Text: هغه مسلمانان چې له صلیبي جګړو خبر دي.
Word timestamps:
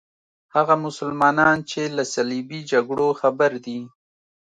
هغه 0.55 0.75
مسلمانان 0.85 1.57
چې 1.69 1.81
له 1.95 2.03
صلیبي 2.13 2.59
جګړو 2.71 3.07
خبر 3.21 3.51
دي. 3.65 3.79